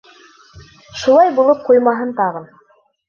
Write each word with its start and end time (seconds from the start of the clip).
Шулар 1.03 1.29
булып 1.41 1.61
ҡуймаһын 1.69 2.15
тағын. 2.21 2.53